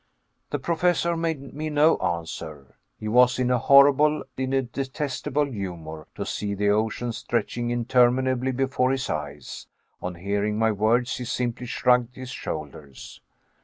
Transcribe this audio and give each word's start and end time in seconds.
The 0.49 0.57
Professor 0.57 1.15
made 1.15 1.53
me 1.53 1.69
no 1.69 1.97
answer. 1.97 2.79
He 2.97 3.07
was 3.07 3.37
in 3.37 3.51
a 3.51 3.59
horrible, 3.59 4.23
in 4.35 4.51
a 4.51 4.63
detestable 4.63 5.45
humor 5.45 6.07
to 6.15 6.25
see 6.25 6.55
the 6.55 6.69
ocean 6.71 7.11
stretching 7.11 7.69
interminably 7.69 8.51
before 8.51 8.89
his 8.89 9.11
eyes. 9.11 9.67
On 10.01 10.15
hearing 10.15 10.57
my 10.57 10.71
words 10.71 11.17
he 11.17 11.23
simply 11.25 11.67
shrugged 11.67 12.15
his 12.15 12.31
shoulders. 12.31 13.21